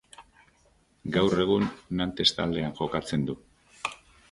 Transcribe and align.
Gaur 1.17 1.43
egun 1.43 1.67
Nantes 2.01 2.29
taldean 2.41 2.75
jokatzen 2.83 3.31
du. 3.31 3.39